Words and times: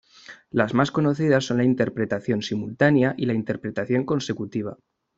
Las 0.49 0.73
más 0.73 0.89
conocidas 0.89 1.45
son 1.45 1.57
la 1.57 1.63
interpretación 1.63 2.41
simultánea 2.41 3.13
y 3.19 3.27
la 3.27 3.33
interpretación 3.35 4.03
consecutiva. 4.03 4.79